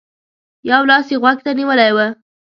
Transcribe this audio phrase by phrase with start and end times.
[0.69, 1.97] يو لاس يې غوږ ته نيولی و.